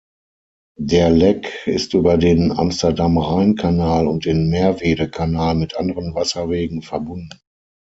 [0.79, 7.39] Der Lek ist über den Amsterdam-Rhein-Kanal und den Merwede-Kanal mit anderen Wasserwegen verbunden.